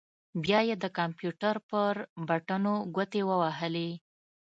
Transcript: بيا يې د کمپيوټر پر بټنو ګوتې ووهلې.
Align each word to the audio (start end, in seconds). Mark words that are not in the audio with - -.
بيا 0.43 0.59
يې 0.67 0.75
د 0.83 0.85
کمپيوټر 0.97 1.55
پر 1.69 1.93
بټنو 2.27 2.73
ګوتې 2.95 3.21
ووهلې. 3.29 3.89